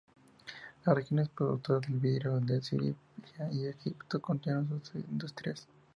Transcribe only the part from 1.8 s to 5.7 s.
de vidrio de Siria y Egipto continuaron sus industrias.